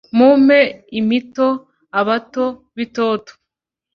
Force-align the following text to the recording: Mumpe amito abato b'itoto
Mumpe 0.17 0.59
amito 0.97 1.47
abato 1.99 2.45
b'itoto 2.75 3.31